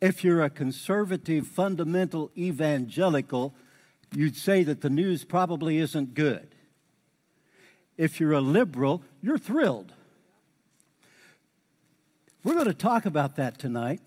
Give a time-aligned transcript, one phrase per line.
[0.00, 3.54] If you're a conservative, fundamental evangelical,
[4.14, 6.54] you'd say that the news probably isn't good.
[7.96, 9.92] If you're a liberal, you're thrilled.
[12.44, 14.00] We're going to talk about that tonight.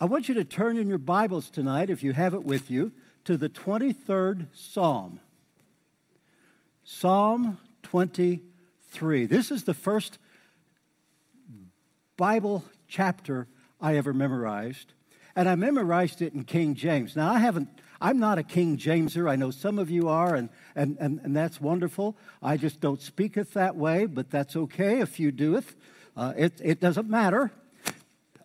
[0.00, 2.92] I want you to turn in your Bibles tonight, if you have it with you,
[3.24, 5.18] to the 23rd Psalm.
[6.84, 9.26] Psalm 23.
[9.26, 10.18] This is the first
[12.16, 13.48] Bible chapter
[13.80, 14.92] I ever memorized,
[15.34, 17.14] and I memorized it in King James.
[17.14, 17.68] Now, I haven't,
[18.00, 19.28] I'm not a King Jameser.
[19.28, 22.16] I know some of you are, and, and, and, and that's wonderful.
[22.42, 25.64] I just don't speak it that way, but that's okay if you do it.
[26.16, 27.52] Uh, it, it doesn't matter.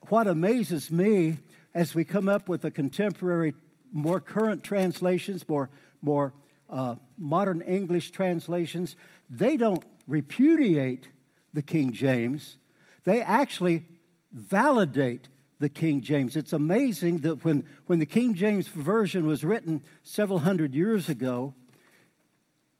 [0.09, 1.38] What amazes me
[1.73, 3.54] as we come up with a contemporary,
[3.93, 5.70] more current translations, more,
[6.02, 6.34] more
[6.70, 8.98] uh, modern English translations,
[9.29, 11.07] they don't repudiate
[11.54, 12.57] the King James,
[13.04, 13.85] they actually
[14.31, 15.27] validate
[15.59, 16.35] the King James.
[16.35, 21.54] It's amazing that when, when the King James Version was written several hundred years ago,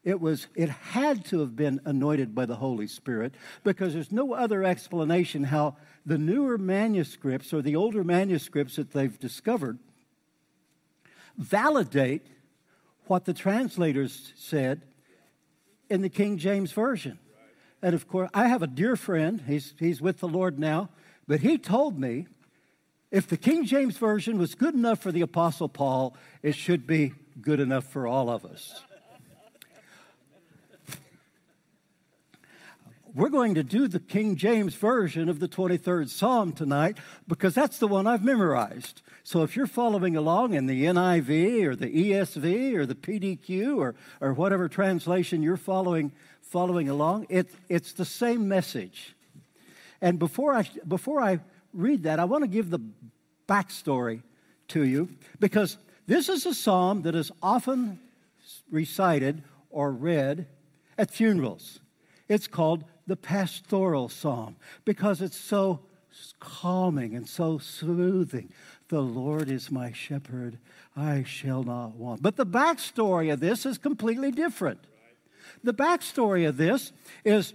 [0.04, 4.34] it was it had to have been anointed by the holy spirit because there's no
[4.34, 9.78] other explanation how the newer manuscripts or the older manuscripts that they've discovered
[11.38, 12.26] validate
[13.06, 14.82] what the translators said
[15.90, 17.20] in the King James Version.
[17.82, 20.90] And of course, I have a dear friend, he's, he's with the Lord now,
[21.32, 22.28] but he told me
[23.10, 27.14] if the King James Version was good enough for the Apostle Paul, it should be
[27.42, 28.84] good enough for all of us.
[33.16, 36.98] We're going to do the King James Version of the 23rd Psalm tonight
[37.30, 39.02] because that's the one I've memorized.
[39.24, 43.96] So if you're following along in the NIV or the ESV or the PDQ or,
[44.20, 49.16] or whatever translation you're following, following along, it, it's the same message.
[50.02, 51.40] And before I, before I
[51.74, 52.80] read that, I want to give the
[53.48, 54.24] backstory
[54.70, 58.00] to you because this is a psalm that is often
[58.70, 60.48] recited or read
[60.98, 61.80] at funerals.
[62.28, 65.82] It's called the pastoral psalm because it's so
[66.40, 68.52] calming and so soothing.
[68.90, 70.58] The Lord is my shepherd,
[70.96, 72.22] I shall not want.
[72.22, 74.80] But the backstory of this is completely different.
[75.64, 76.92] The backstory of this
[77.24, 77.54] is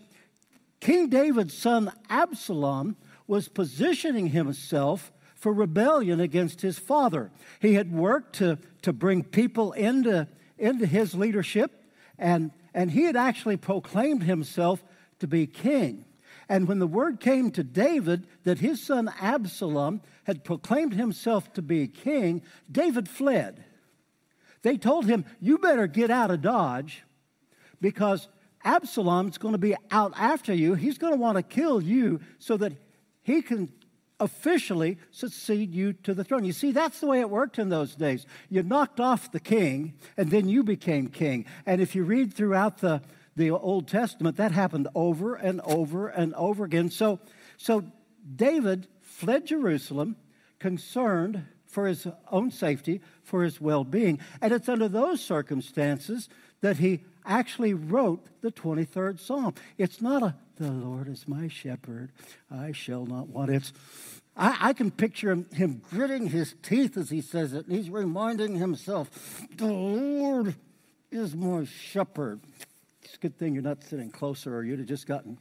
[0.80, 7.30] King David's son Absalom was positioning himself for rebellion against his father.
[7.60, 10.28] He had worked to, to bring people into,
[10.58, 11.84] into his leadership,
[12.18, 14.82] and, and he had actually proclaimed himself
[15.18, 16.04] to be king.
[16.48, 21.62] And when the word came to David that his son Absalom had proclaimed himself to
[21.62, 23.64] be king, David fled.
[24.62, 27.02] They told him, You better get out of Dodge
[27.80, 28.28] because
[28.66, 30.74] Absalom's going to be out after you.
[30.74, 32.72] He's going to want to kill you so that
[33.22, 33.72] he can
[34.18, 36.44] officially succeed you to the throne.
[36.44, 38.26] You see, that's the way it worked in those days.
[38.48, 41.46] You knocked off the king, and then you became king.
[41.64, 43.02] And if you read throughout the,
[43.36, 46.90] the Old Testament, that happened over and over and over again.
[46.90, 47.20] So,
[47.56, 47.84] so
[48.34, 50.16] David fled Jerusalem,
[50.58, 54.18] concerned for his own safety, for his well being.
[54.40, 56.28] And it's under those circumstances
[56.62, 59.54] that he actually wrote the 23rd Psalm.
[59.78, 62.12] It's not a, the Lord is my shepherd,
[62.50, 63.50] I shall not want.
[63.50, 63.72] It's,
[64.36, 68.56] I, I can picture him, him gritting his teeth as he says it, he's reminding
[68.56, 69.10] himself,
[69.56, 70.54] the Lord
[71.10, 72.40] is my shepherd.
[73.02, 75.38] It's a good thing you're not sitting closer, or you'd have just gotten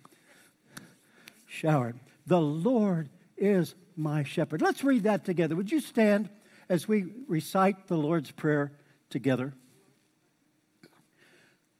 [1.47, 1.99] showered.
[2.27, 4.61] The Lord is my shepherd.
[4.61, 5.55] Let's read that together.
[5.55, 6.29] Would you stand
[6.69, 8.71] as we recite the Lord's Prayer
[9.09, 9.53] together?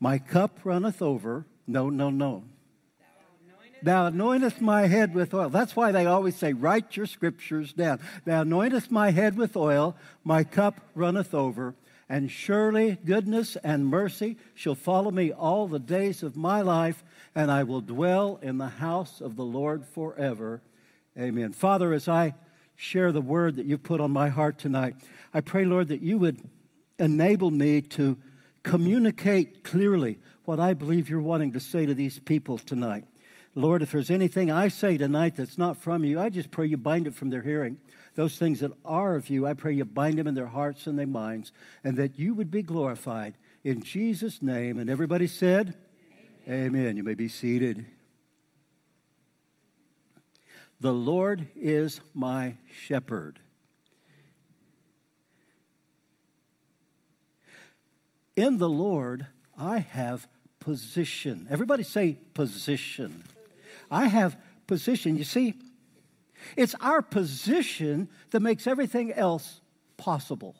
[0.00, 1.46] My cup runneth over.
[1.66, 2.44] No, no, no.
[3.82, 5.50] Thou anointest my head with oil.
[5.50, 8.00] That's why they always say, write your scriptures down.
[8.24, 11.74] Thou anointest my head with oil, my cup runneth over
[12.08, 17.02] and surely goodness and mercy shall follow me all the days of my life,
[17.34, 20.62] and I will dwell in the house of the Lord forever.
[21.18, 21.52] Amen.
[21.52, 22.34] Father, as I
[22.76, 24.96] share the word that you put on my heart tonight,
[25.34, 26.40] I pray, Lord, that you would
[26.98, 28.16] enable me to
[28.66, 33.04] communicate clearly what I believe you're wanting to say to these people tonight.
[33.54, 36.76] Lord, if there's anything I say tonight that's not from you, I just pray you
[36.76, 37.78] bind it from their hearing.
[38.16, 40.98] Those things that are of you, I pray you bind them in their hearts and
[40.98, 41.52] their minds,
[41.84, 43.34] and that you would be glorified.
[43.62, 44.78] In Jesus' name.
[44.78, 45.74] And everybody said,
[46.48, 46.66] Amen.
[46.66, 46.96] Amen.
[46.96, 47.86] You may be seated.
[50.80, 53.38] The Lord is my shepherd.
[58.36, 59.26] In the Lord,
[59.58, 60.28] I have
[60.60, 61.46] position.
[61.50, 63.24] Everybody say position.
[63.90, 64.36] I have
[64.66, 65.16] position.
[65.16, 65.54] You see,
[66.56, 69.60] it's our position that makes everything else
[69.96, 70.54] possible.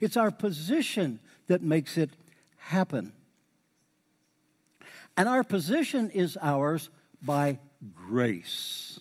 [0.00, 2.10] It's our position that makes it
[2.56, 3.12] happen.
[5.16, 6.90] And our position is ours
[7.22, 7.58] by
[7.94, 9.00] grace.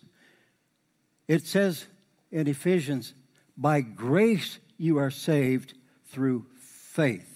[1.28, 1.86] It says
[2.32, 3.14] in Ephesians,
[3.58, 5.74] by grace you are saved
[6.08, 7.29] through faith.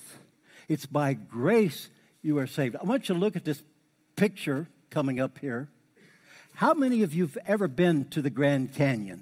[0.74, 1.88] It's by grace
[2.24, 2.76] you are saved.
[2.76, 3.62] I want you to look at this
[4.16, 5.70] picture coming up here.
[6.56, 9.22] How many of you have ever been to the Grand Canyon?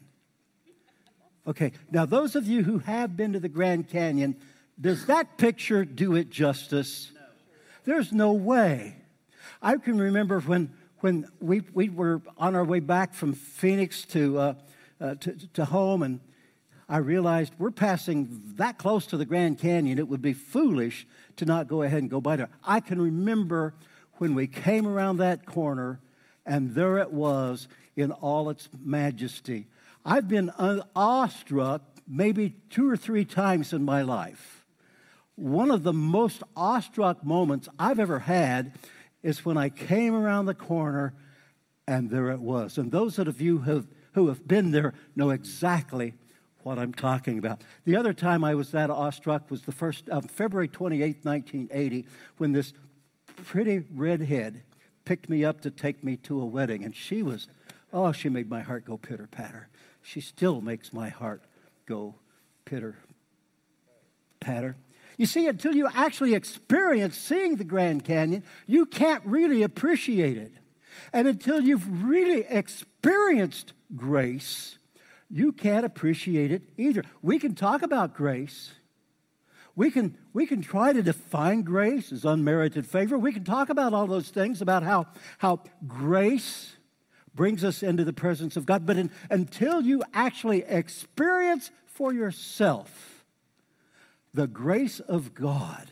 [1.45, 4.37] Okay, now those of you who have been to the Grand Canyon,
[4.79, 7.11] does that picture do it justice?
[7.13, 7.21] No.
[7.83, 8.95] There's no way.
[9.61, 10.71] I can remember when,
[11.01, 14.53] when we, we were on our way back from Phoenix to, uh,
[15.01, 16.21] uh, to, to home, and
[16.91, 18.27] I realized we're passing
[18.57, 21.07] that close to the Grand Canyon, it would be foolish
[21.37, 22.49] to not go ahead and go by there.
[22.65, 23.73] I can remember
[24.15, 26.01] when we came around that corner
[26.45, 29.67] and there it was in all its majesty.
[30.03, 30.51] I've been
[30.93, 34.65] awestruck maybe two or three times in my life.
[35.35, 38.73] One of the most awestruck moments I've ever had
[39.23, 41.13] is when I came around the corner
[41.87, 42.77] and there it was.
[42.77, 46.15] And those of you who have, who have been there know exactly
[46.63, 47.61] what I'm talking about.
[47.85, 52.05] The other time I was that awestruck was the first uh, February 28, 1980,
[52.37, 52.73] when this
[53.45, 54.63] pretty redhead
[55.05, 57.47] picked me up to take me to a wedding, and she was,
[57.91, 59.69] oh, she made my heart go pitter patter.
[60.01, 61.43] She still makes my heart
[61.85, 62.15] go
[62.65, 62.97] pitter
[64.39, 64.75] patter.
[65.17, 70.53] You see, until you actually experience seeing the Grand Canyon, you can't really appreciate it.
[71.13, 74.77] And until you've really experienced grace,
[75.31, 77.03] you can't appreciate it either.
[77.21, 78.71] We can talk about grace.
[79.75, 83.17] We can, we can try to define grace as unmerited favor.
[83.17, 85.07] We can talk about all those things, about how,
[85.37, 86.73] how grace
[87.33, 88.85] brings us into the presence of God.
[88.85, 93.23] But in, until you actually experience for yourself
[94.33, 95.89] the grace of God,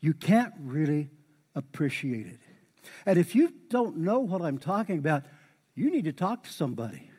[0.00, 1.08] you can't really
[1.54, 2.40] appreciate it.
[3.06, 5.24] And if you don't know what I'm talking about,
[5.74, 7.10] you need to talk to somebody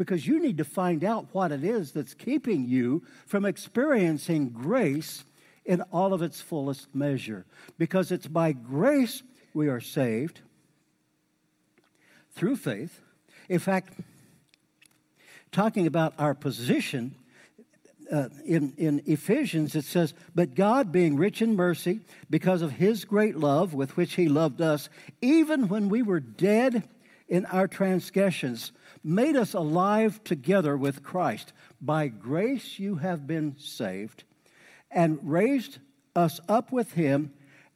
[0.00, 5.24] because you need to find out what it is that's keeping you from experiencing grace
[5.66, 7.44] in all of its fullest measure.
[7.76, 10.40] Because it's by grace we are saved
[12.32, 13.02] through faith.
[13.50, 13.92] In fact,
[15.52, 17.14] talking about our position,
[18.10, 22.00] uh, in, in Ephesians, it says, But God, being rich in mercy,
[22.30, 24.88] because of his great love with which he loved us,
[25.20, 26.88] even when we were dead
[27.28, 31.52] in our transgressions, made us alive together with Christ.
[31.80, 34.24] By grace you have been saved,
[34.90, 35.78] and raised
[36.14, 37.32] us up with him,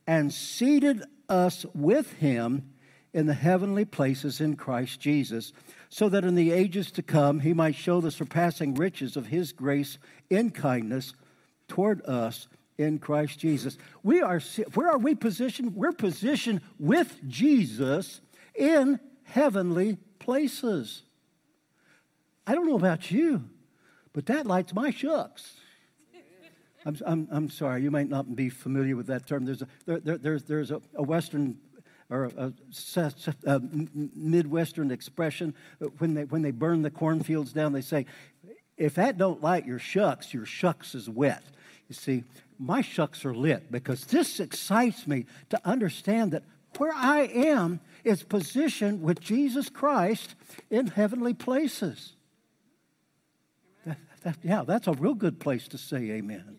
[0.07, 2.71] and seated us with him
[3.13, 5.53] in the heavenly places in Christ Jesus,
[5.89, 9.53] so that in the ages to come he might show the surpassing riches of his
[9.53, 9.99] grace
[10.29, 11.15] in kindness
[11.69, 13.79] toward us in Christ Jesus.
[14.03, 14.41] We are
[14.75, 15.77] where are we positioned?
[15.77, 18.21] We're positioned with Jesus
[18.55, 21.03] in heavenly places.
[22.47, 23.45] I don't know about you,
[24.13, 25.55] but that lights my shucks.
[26.87, 29.45] I'm, I'm, I'm sorry, you might not be familiar with that term.
[29.45, 31.59] There's a, there, there, there's, there's a, a Western
[32.11, 32.53] or a,
[32.97, 33.13] a, a,
[33.47, 33.59] uh,
[33.95, 35.55] Midwestern expression.
[35.99, 38.07] When they, when they burn the cornfields down, they say,
[38.77, 41.43] if that don't light your shucks, your shucks is wet.
[41.89, 42.25] You see,
[42.59, 46.43] my shucks are lit because this excites me to understand that
[46.79, 50.35] where I am is positioned with Jesus Christ
[50.71, 52.14] in heavenly places.
[54.25, 56.59] That, yeah, that's a real good place to say amen.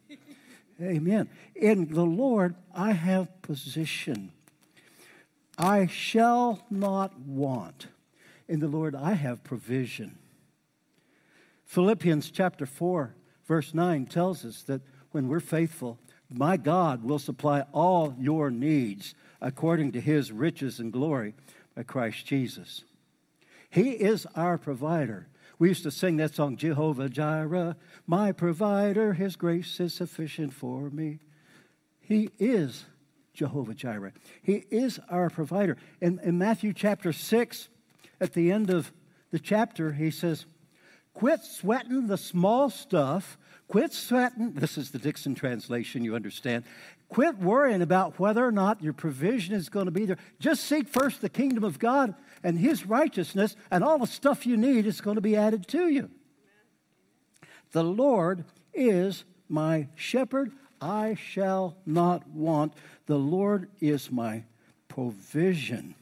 [0.81, 1.29] amen.
[1.55, 4.31] In the Lord, I have position.
[5.57, 7.87] I shall not want.
[8.47, 10.19] In the Lord, I have provision.
[11.65, 14.81] Philippians chapter 4, verse 9 tells us that
[15.11, 15.97] when we're faithful,
[16.29, 21.33] my God will supply all your needs according to his riches and glory
[21.75, 22.83] by Christ Jesus.
[23.69, 25.27] He is our provider.
[25.57, 30.89] We used to sing that song, Jehovah Jireh, my provider, his grace is sufficient for
[30.89, 31.19] me.
[32.01, 32.85] He is
[33.33, 34.13] Jehovah Jireh.
[34.41, 35.77] He is our provider.
[36.01, 37.69] In, in Matthew chapter 6,
[38.19, 38.91] at the end of
[39.31, 40.45] the chapter, he says,
[41.13, 43.37] Quit sweating the small stuff.
[43.67, 44.53] Quit sweating.
[44.53, 46.65] This is the Dixon translation, you understand.
[47.09, 50.17] Quit worrying about whether or not your provision is going to be there.
[50.39, 54.57] Just seek first the kingdom of God and his righteousness, and all the stuff you
[54.57, 56.09] need is going to be added to you.
[57.71, 60.51] The Lord is my shepherd.
[60.81, 62.73] I shall not want.
[63.05, 64.43] The Lord is my
[64.87, 65.95] provision.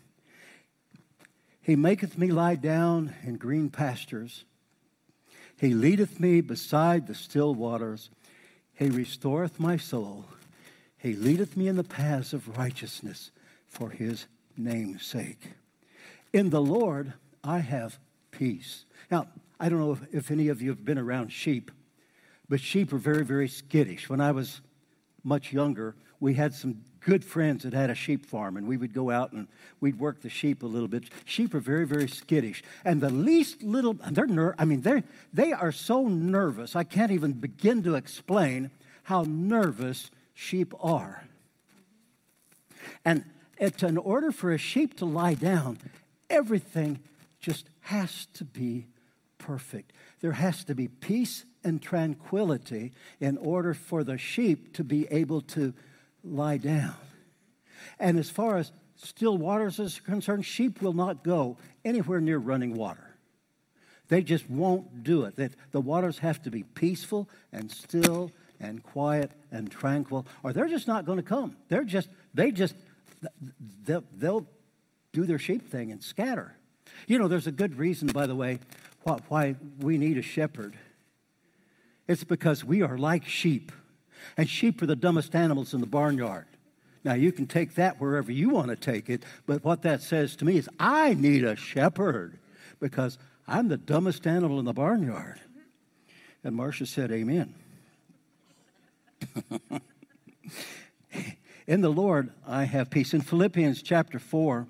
[1.61, 4.45] He maketh me lie down in green pastures.
[5.57, 8.09] He leadeth me beside the still waters.
[8.73, 10.25] He restoreth my soul.
[11.03, 13.31] He leadeth me in the paths of righteousness
[13.67, 15.51] for his name's sake.
[16.31, 17.11] In the Lord,
[17.43, 17.99] I have
[18.31, 18.85] peace.
[19.11, 19.27] Now,
[19.59, 21.71] I don't know if, if any of you have been around sheep,
[22.47, 24.07] but sheep are very, very skittish.
[24.07, 24.61] When I was
[25.25, 28.93] much younger, we had some good friends that had a sheep farm, and we would
[28.93, 29.49] go out and
[29.81, 31.09] we'd work the sheep a little bit.
[31.25, 35.51] Sheep are very, very skittish, and the least little they're ner- I mean they they
[35.51, 36.77] are so nervous.
[36.77, 38.71] I can't even begin to explain
[39.03, 41.23] how nervous sheep are.
[43.05, 43.25] And
[43.57, 45.77] it's in order for a sheep to lie down,
[46.29, 46.99] everything
[47.39, 48.87] just has to be
[49.37, 49.91] perfect.
[50.21, 55.41] There has to be peace and tranquility in order for the sheep to be able
[55.41, 55.73] to
[56.23, 56.95] lie down.
[57.99, 62.75] And as far as still waters is concerned, sheep will not go anywhere near running
[62.75, 63.15] water.
[64.07, 65.53] They just won't do it.
[65.71, 68.31] The waters have to be peaceful and still
[68.63, 71.55] and quiet and tranquil, or they're just not going to come.
[71.67, 72.75] They're just, they just,
[73.83, 74.47] they'll, they'll
[75.11, 76.55] do their sheep thing and scatter.
[77.07, 78.59] You know, there's a good reason, by the way,
[79.03, 80.77] why we need a shepherd.
[82.07, 83.71] It's because we are like sheep.
[84.37, 86.47] And sheep are the dumbest animals in the barnyard.
[87.03, 90.37] Now, you can take that wherever you want to take it, but what that says
[90.37, 92.39] to me is I need a shepherd
[92.79, 95.41] because I'm the dumbest animal in the barnyard.
[96.45, 97.55] And Marcia said, Amen.
[101.67, 103.13] in the Lord, I have peace.
[103.13, 104.67] In Philippians chapter 4,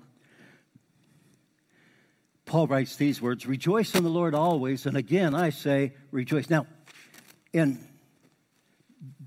[2.46, 6.50] Paul writes these words Rejoice in the Lord always, and again I say, rejoice.
[6.50, 6.66] Now,
[7.52, 7.78] in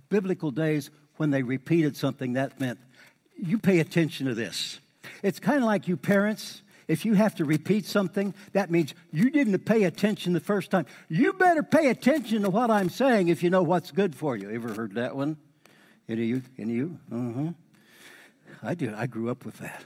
[0.10, 2.80] biblical days, when they repeated something, that meant
[3.36, 4.80] you pay attention to this.
[5.24, 6.62] It's kind of like you parents.
[6.88, 10.86] If you have to repeat something, that means you didn't pay attention the first time.
[11.10, 14.50] You better pay attention to what I'm saying if you know what's good for you.
[14.50, 15.38] Ever heard that one?
[16.08, 16.42] Any of you?
[16.58, 17.00] Any of you?
[17.12, 17.52] Uh-huh.
[18.64, 18.94] I did.
[18.94, 19.84] I grew up with that.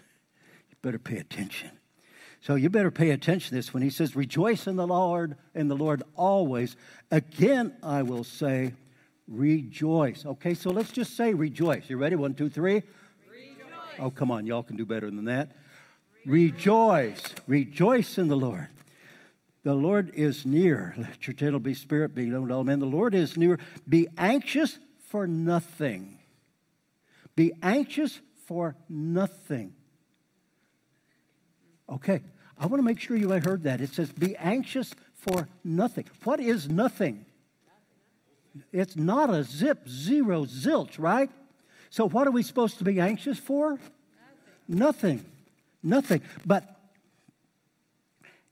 [0.70, 1.72] You better pay attention.
[2.39, 5.67] So you better pay attention to this when he says, Rejoice in the Lord, in
[5.67, 6.75] the Lord always.
[7.10, 8.74] Again, I will say,
[9.27, 10.25] rejoice.
[10.25, 11.89] Okay, so let's just say rejoice.
[11.89, 12.15] You ready?
[12.15, 12.84] One, two, three.
[13.31, 14.00] Rejoice.
[14.00, 14.46] Oh, come on.
[14.46, 15.51] Y'all can do better than that.
[16.25, 17.23] Rejoice.
[17.47, 18.67] Rejoice in the Lord.
[19.63, 20.95] The Lord is near.
[20.97, 22.79] Let your gentle be spirit be known to all men.
[22.79, 23.59] The Lord is near.
[23.87, 26.19] Be anxious for nothing.
[27.35, 29.73] Be anxious for nothing.
[31.89, 32.21] Okay,
[32.57, 33.81] I want to make sure you heard that.
[33.81, 36.05] It says, be anxious for nothing.
[36.23, 37.25] What is nothing?
[38.71, 41.29] It's not a zip, zero, zilch, right?
[41.89, 43.79] So, what are we supposed to be anxious for?
[44.67, 45.19] Nothing.
[45.19, 45.25] Nothing.
[45.83, 46.79] But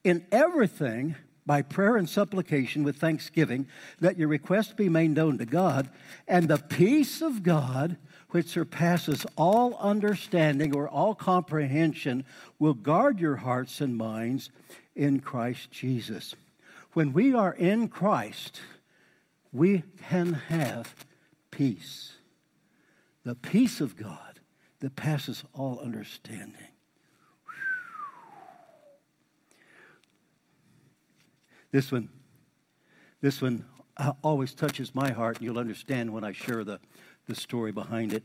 [0.04, 3.68] in everything, by prayer and supplication with thanksgiving,
[4.00, 5.90] let your requests be made known to God,
[6.28, 7.98] and the peace of God,
[8.30, 12.24] which surpasses all understanding or all comprehension,
[12.60, 14.52] will guard your hearts and minds
[14.96, 16.36] in Christ Jesus.
[16.94, 18.62] When we are in Christ,
[19.52, 20.94] we can have
[21.50, 22.14] peace.
[23.24, 24.40] The peace of God
[24.82, 26.68] that passes all understanding.
[31.72, 32.10] This one,
[33.22, 33.66] this one
[33.98, 36.80] uh, always touches my heart, and you'll understand when I share the,
[37.28, 38.24] the story behind it.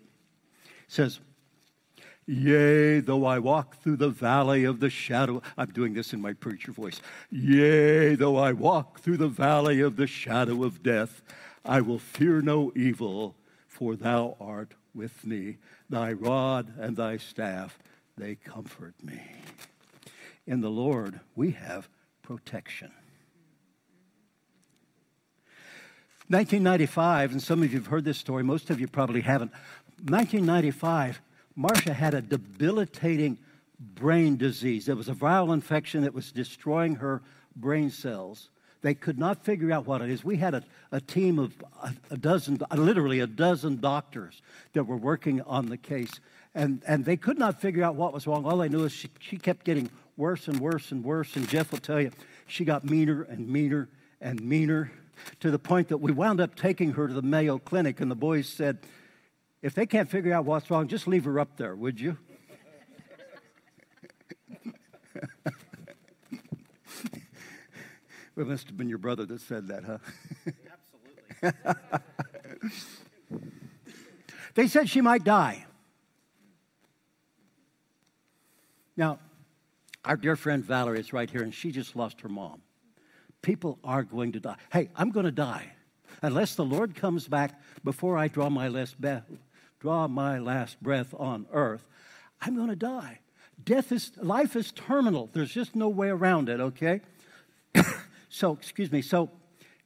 [0.64, 1.20] It says,
[2.26, 6.32] Yea, though I walk through the valley of the shadow, I'm doing this in my
[6.32, 7.02] preacher voice.
[7.30, 11.20] Yea, though I walk through the valley of the shadow of death,
[11.66, 13.36] I will fear no evil,
[13.66, 15.58] for thou art with me.
[15.90, 17.78] Thy rod and thy staff,
[18.16, 19.20] they comfort me.
[20.46, 21.90] In the Lord, we have
[22.22, 22.90] protection.
[26.28, 29.52] 1995, and some of you have heard this story, most of you probably haven't.
[30.08, 31.20] 1995,
[31.54, 33.36] Marcia had a debilitating
[33.78, 34.88] brain disease.
[34.88, 37.20] It was a viral infection that was destroying her
[37.56, 38.48] brain cells.
[38.80, 40.24] They could not figure out what it is.
[40.24, 40.62] We had a,
[40.92, 44.40] a team of a, a dozen, uh, literally a dozen doctors
[44.72, 46.20] that were working on the case,
[46.54, 48.46] and, and they could not figure out what was wrong.
[48.46, 51.70] All they knew is she, she kept getting worse and worse and worse, and Jeff
[51.70, 52.12] will tell you,
[52.46, 53.90] she got meaner and meaner
[54.22, 54.90] and meaner
[55.40, 58.16] to the point that we wound up taking her to the Mayo Clinic, and the
[58.16, 58.78] boys said,
[59.62, 62.18] if they can't figure out what's wrong, just leave her up there, would you?
[68.36, 69.98] it must have been your brother that said that, huh?
[71.42, 72.00] Absolutely.
[74.54, 75.64] they said she might die.
[78.96, 79.18] Now,
[80.04, 82.60] our dear friend Valerie is right here, and she just lost her mom.
[83.44, 84.56] People are going to die.
[84.72, 85.70] Hey, I'm going to die.
[86.22, 89.20] Unless the Lord comes back before I draw my last, be-
[89.80, 91.86] draw my last breath on earth,
[92.40, 93.18] I'm going to die.
[93.62, 95.28] Death is, life is terminal.
[95.30, 97.02] There's just no way around it, okay?
[98.30, 99.02] so, excuse me.
[99.02, 99.30] So,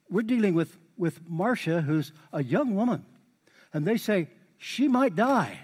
[0.08, 3.04] we're dealing with, with Marcia, who's a young woman,
[3.74, 5.58] and they say she might die.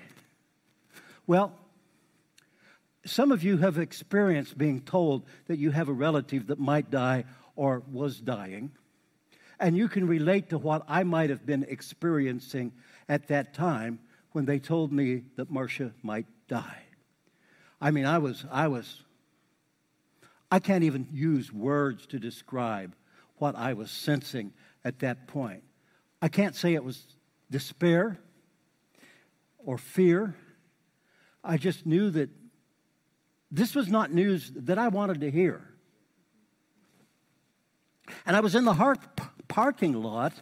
[1.28, 1.52] Well,
[3.06, 7.24] some of you have experienced being told that you have a relative that might die
[7.56, 8.72] or was dying.
[9.60, 12.72] And you can relate to what I might have been experiencing
[13.08, 14.00] at that time
[14.32, 16.82] when they told me that Marcia might die.
[17.80, 19.02] I mean, I was, I was,
[20.50, 22.94] I can't even use words to describe
[23.36, 24.52] what I was sensing
[24.84, 25.62] at that point.
[26.20, 27.02] I can't say it was
[27.50, 28.18] despair
[29.58, 30.34] or fear.
[31.42, 32.30] I just knew that
[33.50, 35.73] this was not news that I wanted to hear.
[38.26, 38.96] And I was in the
[39.48, 40.32] parking lot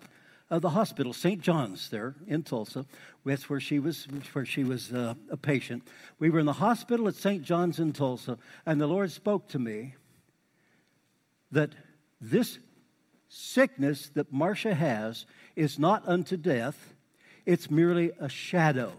[0.51, 1.41] of the hospital, St.
[1.41, 2.85] John's, there in Tulsa.
[3.25, 5.83] That's where she was, where she was uh, a patient.
[6.19, 7.43] We were in the hospital at St.
[7.43, 9.95] John's in Tulsa, and the Lord spoke to me
[11.51, 11.71] that
[12.21, 12.59] this
[13.29, 15.25] sickness that Marcia has
[15.57, 16.93] is not unto death;
[17.47, 18.93] it's merely a shadow,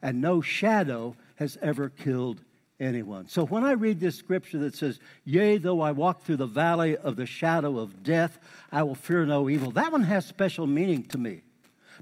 [0.00, 2.42] and no shadow has ever killed
[2.78, 3.28] anyone.
[3.28, 6.96] So when I read this scripture that says, Yea, though I walk through the valley
[6.96, 8.38] of the shadow of death,
[8.70, 11.42] I will fear no evil, that one has special meaning to me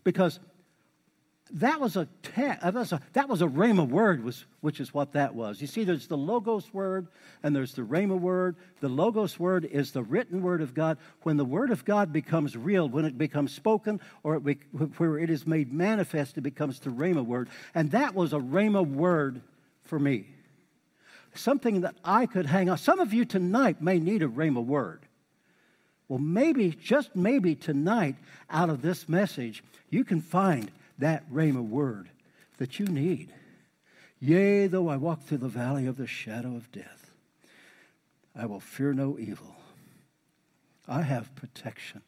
[0.02, 0.40] because
[1.52, 4.80] that was a, te- uh, that was a, that was a rhema word, was, which
[4.80, 5.60] is what that was.
[5.60, 7.06] You see, there's the logos word
[7.44, 8.56] and there's the rhema word.
[8.80, 10.98] The logos word is the written word of God.
[11.22, 14.54] When the word of God becomes real, when it becomes spoken, or it be,
[14.96, 17.48] where it is made manifest, it becomes the rhema word.
[17.74, 19.40] And that was a rhema word
[19.84, 20.33] for me
[21.34, 22.78] something that I could hang on.
[22.78, 25.02] Some of you tonight may need a rhema word.
[26.08, 28.16] Well, maybe, just maybe tonight,
[28.50, 32.08] out of this message, you can find that rhema word
[32.58, 33.32] that you need.
[34.20, 37.10] Yea, though I walk through the valley of the shadow of death,
[38.36, 39.56] I will fear no evil.
[40.86, 42.02] I have protection.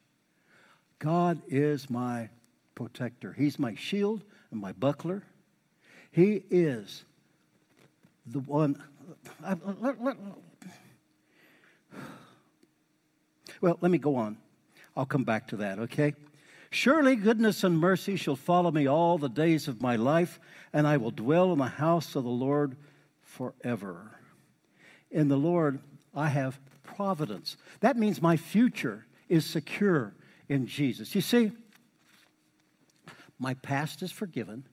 [0.99, 2.29] God is my
[2.75, 3.33] protector.
[3.33, 5.23] He's my shield and my buckler.
[6.11, 7.05] He is
[8.27, 8.83] the one
[13.61, 14.39] well, let me go on.
[14.97, 16.15] I'll come back to that, okay?
[16.71, 20.41] Surely goodness and mercy shall follow me all the days of my life,
[20.73, 22.77] and I will dwell in the house of the Lord
[23.23, 24.11] forever.
[25.11, 25.81] In the Lord,
[26.15, 27.57] I have providence.
[27.81, 30.15] That means my future is secure
[30.49, 31.15] in Jesus.
[31.15, 31.53] You see,
[33.39, 34.67] my past is forgiven,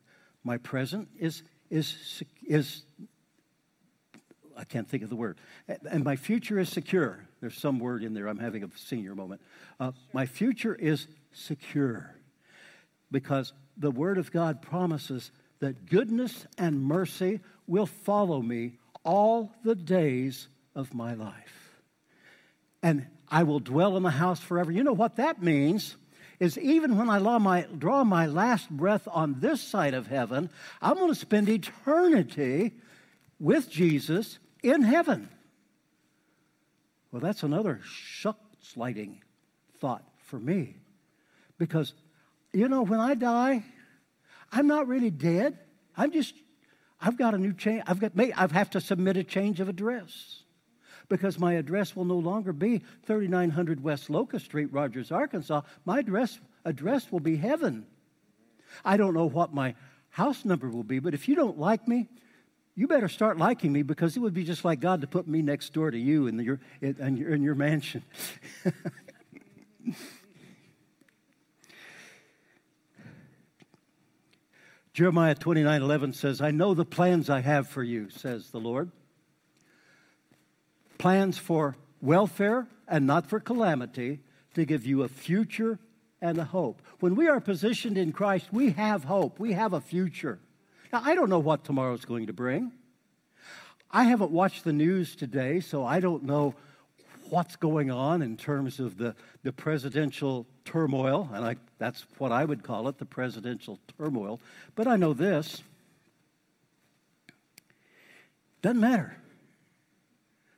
[0.44, 2.84] my present is, is, is
[4.58, 5.38] I can't think of the word.
[5.90, 7.26] And my future is secure.
[7.42, 8.28] There's some word in there.
[8.28, 9.42] I'm having a senior moment.
[9.80, 12.16] Uh, my future is secure
[13.12, 19.76] because the Word of God promises that goodness and mercy will follow me all the
[19.76, 21.80] days of my life.
[22.82, 24.72] And I will dwell in the house forever.
[24.72, 25.96] You know what that means?
[26.40, 30.50] Is even when I my, draw my last breath on this side of heaven,
[30.82, 32.74] I'm going to spend eternity
[33.40, 35.30] with Jesus in heaven.
[37.12, 39.22] Well, that's another shuck sliding
[39.80, 40.78] thought for me.
[41.60, 41.94] Because,
[42.54, 43.64] you know, when I die,
[44.52, 45.60] I'm not really dead.
[45.96, 46.34] I'm just,
[47.00, 47.84] I've got a new change.
[47.86, 50.44] I've got, I have to submit a change of address
[51.10, 55.62] because my address will no longer be 3900 West Locust Street, Rogers, Arkansas.
[55.86, 57.86] My address, address will be heaven.
[58.84, 59.76] I don't know what my
[60.10, 62.08] house number will be, but if you don't like me,
[62.76, 65.42] you better start liking me because it would be just like God to put me
[65.42, 68.04] next door to you in, your, in, your, in your mansion.
[74.94, 78.92] Jeremiah 29 11 says, I know the plans I have for you, says the Lord.
[80.98, 84.20] Plans for welfare and not for calamity,
[84.54, 85.80] to give you a future
[86.22, 86.82] and a hope.
[87.00, 90.40] When we are positioned in Christ, we have hope, we have a future.
[90.94, 92.72] I don't know what tomorrow's going to bring.
[93.90, 96.56] I haven't watched the news today, so I don't know
[97.30, 102.46] what's going on in terms of the, the presidential turmoil, and I, that's what I
[102.46, 104.40] would call it the presidential turmoil.
[104.76, 105.64] But I know this
[108.62, 109.18] doesn't matter.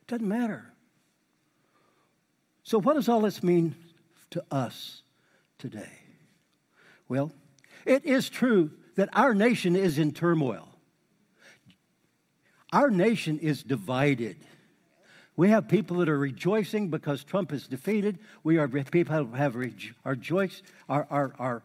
[0.06, 0.70] Doesn't matter.
[2.62, 3.74] So, what does all this mean
[4.30, 5.02] to us
[5.58, 5.90] today?
[7.08, 7.32] Well,
[7.84, 10.68] it is true that our nation is in turmoil.
[12.72, 14.36] Our nation is divided.
[15.36, 18.18] We have people that are rejoicing because Trump is defeated.
[18.42, 21.62] We are people who have rejo- are, rejoice, are, are, are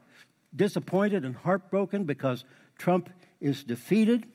[0.55, 2.43] disappointed and heartbroken because
[2.77, 4.25] Trump is defeated.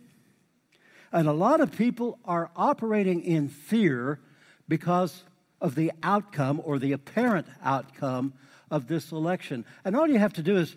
[1.13, 4.21] And a lot of people are operating in fear
[4.69, 5.25] because
[5.61, 8.33] of the outcome or the apparent outcome
[8.71, 9.65] of this election.
[9.85, 10.75] And all you have to do is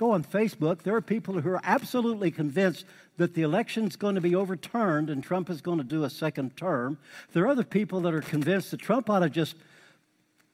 [0.00, 0.80] go on Facebook.
[0.82, 2.86] There are people who are absolutely convinced
[3.18, 6.56] that the election's going to be overturned and Trump is going to do a second
[6.56, 6.96] term.
[7.34, 9.56] There are other people that are convinced that Trump ought to just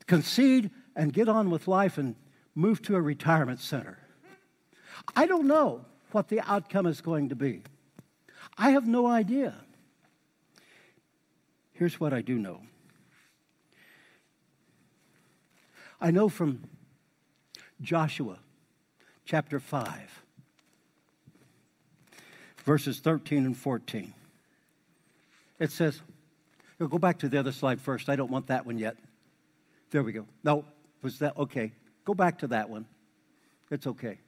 [0.09, 2.17] concede and get on with life and
[2.57, 4.01] move to a retirement center.
[5.15, 7.63] I don't know what the outcome is going to be.
[8.59, 9.55] I have no idea.
[11.73, 12.63] Here's what I do know
[16.01, 16.65] I know from
[17.81, 18.41] Joshua
[19.27, 20.23] chapter 5,
[22.65, 24.15] verses 13 and 14.
[25.59, 26.01] It says,
[26.79, 28.09] go back to the other slide first.
[28.09, 28.97] I don't want that one yet.
[29.91, 30.27] There we go.
[30.45, 30.65] No,
[31.03, 31.73] was that okay?
[32.05, 32.87] Go back to that one.
[33.71, 34.19] It's okay.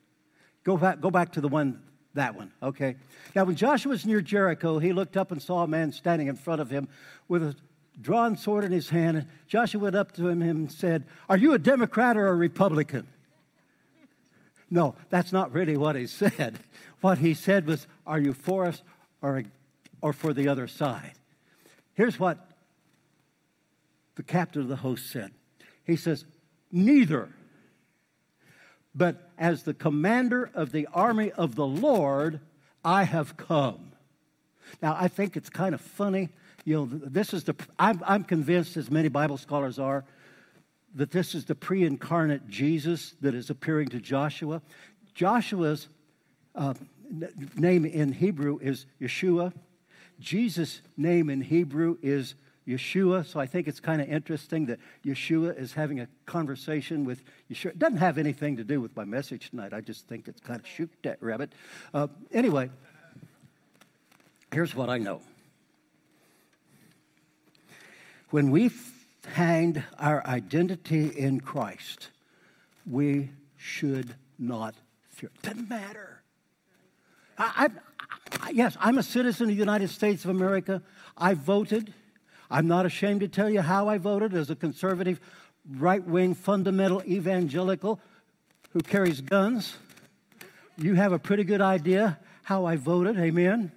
[0.65, 1.81] Go back, go back to the one
[2.15, 2.97] that one, okay?
[3.37, 6.35] Now, when Joshua was near Jericho, he looked up and saw a man standing in
[6.35, 6.89] front of him
[7.29, 7.55] with a
[8.01, 9.19] drawn sword in his hand.
[9.19, 13.07] And Joshua went up to him and said, Are you a Democrat or a Republican?
[14.71, 16.59] No, that's not really what he said.
[17.01, 18.83] What he said was, Are you for us
[19.23, 19.45] or,
[20.03, 21.13] or for the other side?
[21.95, 22.39] Here's what
[24.17, 25.31] the captain of the host said
[25.85, 26.25] He says,
[26.73, 27.29] Neither.
[28.97, 32.41] But as the commander of the army of the Lord,
[32.85, 33.93] I have come.
[34.83, 36.31] Now, I think it's kind of funny.
[36.65, 40.05] You know, this is the, I'm, I'm convinced, as many Bible scholars are,
[40.94, 44.62] that this is the pre incarnate Jesus that is appearing to Joshua.
[45.14, 45.88] Joshua's
[46.55, 46.74] uh,
[47.57, 49.53] name in Hebrew is Yeshua.
[50.20, 52.35] Jesus' name in Hebrew is
[52.66, 53.24] Yeshua.
[53.24, 57.70] So I think it's kind of interesting that Yeshua is having a conversation with Yeshua.
[57.70, 59.72] It doesn't have anything to do with my message tonight.
[59.72, 61.53] I just think it's kind of shoot that rabbit.
[61.94, 62.70] Uh, anyway,
[64.53, 65.22] here's what I know.
[68.31, 68.70] When we
[69.35, 72.09] find our identity in Christ,
[72.87, 74.75] we should not
[75.11, 75.31] fear.
[75.35, 76.23] It doesn't matter.
[77.38, 77.71] I,
[78.43, 80.83] I, yes, I'm a citizen of the United States of America.
[81.17, 81.93] I voted.
[82.51, 85.21] I'm not ashamed to tell you how I voted as a conservative,
[85.77, 88.01] right wing, fundamental evangelical
[88.71, 89.77] who carries guns.
[90.77, 93.73] You have a pretty good idea how I voted, amen?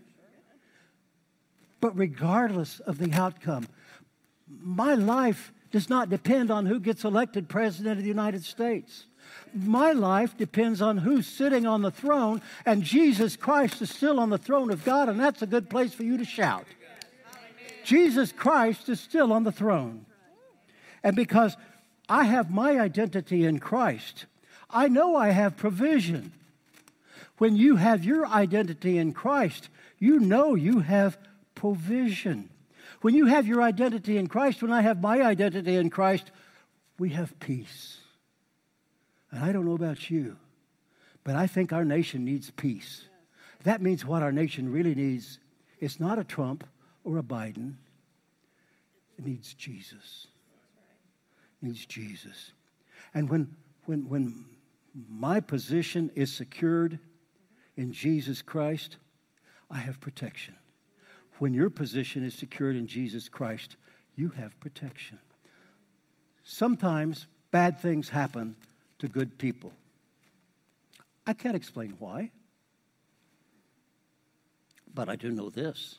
[1.82, 3.68] But regardless of the outcome,
[4.60, 9.06] my life does not depend on who gets elected president of the United States.
[9.54, 14.30] My life depends on who's sitting on the throne, and Jesus Christ is still on
[14.30, 16.66] the throne of God, and that's a good place for you to shout.
[17.84, 20.06] Jesus Christ is still on the throne.
[21.04, 21.58] And because
[22.08, 24.26] I have my identity in Christ,
[24.70, 26.34] I know I have provision.
[27.38, 31.18] When you have your identity in Christ, you know you have
[31.56, 32.51] provision.
[33.02, 36.32] When you have your identity in Christ, when I have my identity in Christ,
[37.00, 37.98] we have peace.
[39.32, 40.38] And I don't know about you,
[41.24, 43.08] but I think our nation needs peace.
[43.64, 45.40] That means what our nation really needs
[45.80, 46.68] is not a Trump
[47.04, 47.76] or a Biden.
[49.18, 50.28] It needs Jesus.
[51.62, 52.52] It needs Jesus.
[53.14, 54.46] And when, when, when
[55.10, 57.00] my position is secured
[57.76, 58.98] in Jesus Christ,
[59.70, 60.56] I have protection.
[61.42, 63.76] When your position is secured in Jesus Christ,
[64.16, 65.18] you have protection.
[66.44, 68.56] Sometimes bad things happen
[69.00, 69.74] to good people.
[71.26, 72.30] I can't explain why.
[74.94, 75.98] But I do know this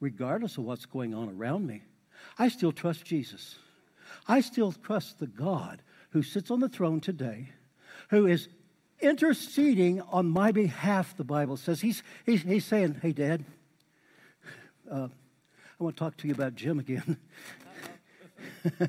[0.00, 1.82] regardless of what's going on around me,
[2.38, 3.56] I still trust Jesus.
[4.26, 7.50] I still trust the God who sits on the throne today,
[8.08, 8.48] who is
[9.00, 11.82] interceding on my behalf, the Bible says.
[11.82, 13.44] He's, he's, he's saying, Hey, Dad,
[14.90, 15.08] uh,
[15.80, 17.16] I want to talk to you about Jim again.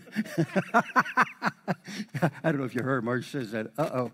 [2.44, 3.68] I don't know if you heard Marge says that.
[3.78, 4.12] Uh oh.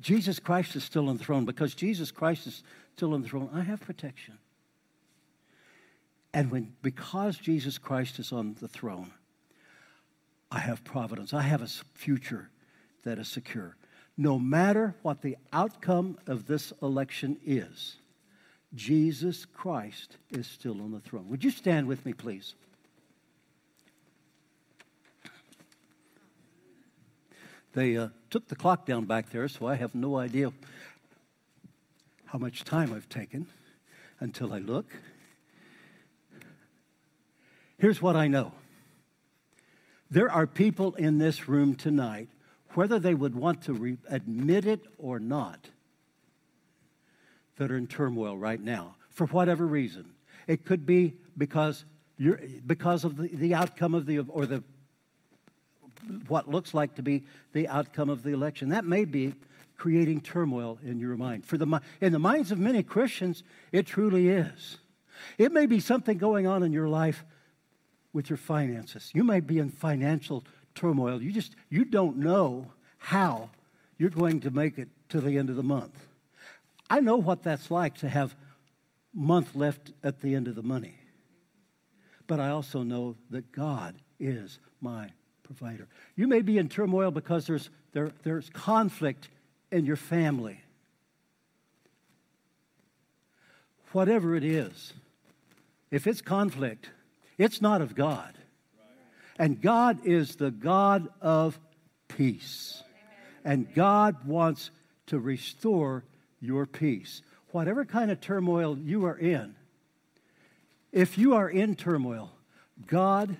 [0.00, 1.44] Jesus Christ is still on the throne.
[1.44, 2.62] Because Jesus Christ is
[2.96, 4.38] still on the throne, I have protection.
[6.32, 9.12] And when because Jesus Christ is on the throne,
[10.50, 11.32] I have providence.
[11.32, 12.50] I have a future
[13.04, 13.76] that is secure.
[14.16, 17.96] No matter what the outcome of this election is,
[18.74, 21.28] Jesus Christ is still on the throne.
[21.28, 22.54] Would you stand with me, please?
[27.72, 30.52] They uh, took the clock down back there, so I have no idea
[32.26, 33.46] how much time I've taken
[34.18, 34.86] until I look.
[37.78, 38.52] Here's what I know
[40.10, 42.28] there are people in this room tonight,
[42.74, 45.70] whether they would want to re- admit it or not,
[47.60, 50.14] that are in turmoil right now for whatever reason.
[50.46, 51.84] It could be because
[52.16, 54.64] you're, because of the, the outcome of the or the
[56.26, 58.70] what looks like to be the outcome of the election.
[58.70, 59.34] That may be
[59.76, 61.44] creating turmoil in your mind.
[61.44, 64.78] For the in the minds of many Christians, it truly is.
[65.36, 67.26] It may be something going on in your life
[68.14, 69.10] with your finances.
[69.12, 70.44] You may be in financial
[70.74, 71.20] turmoil.
[71.20, 73.50] You just you don't know how
[73.98, 76.06] you're going to make it to the end of the month.
[76.90, 78.34] I know what that's like to have
[79.14, 80.96] month left at the end of the money.
[82.26, 85.10] But I also know that God is my
[85.42, 85.88] provider.
[86.16, 89.28] You may be in turmoil because there's there, there's conflict
[89.72, 90.60] in your family.
[93.92, 94.92] Whatever it is,
[95.90, 96.90] if it's conflict,
[97.38, 98.34] it's not of God.
[99.38, 101.58] And God is the God of
[102.06, 102.82] peace.
[103.44, 104.70] And God wants
[105.06, 106.04] to restore
[106.40, 107.22] your peace.
[107.52, 109.56] Whatever kind of turmoil you are in,
[110.92, 112.32] if you are in turmoil,
[112.86, 113.36] God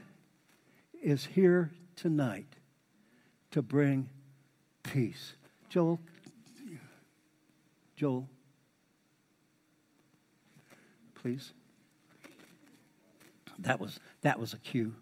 [1.03, 2.47] is here tonight
[3.51, 4.09] to bring
[4.83, 5.35] peace.
[5.69, 6.01] Joel,
[7.97, 8.29] Joel,
[11.15, 11.53] please.
[13.59, 14.95] That was, that was a cue,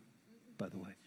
[0.56, 0.97] by the way.